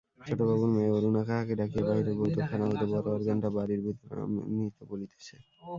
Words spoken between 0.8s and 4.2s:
অরুণা কাহাকে ডাকিয়া বাহিরের বৈঠকখানা হইতে বড় অর্গানটা বাড়ির ভিতর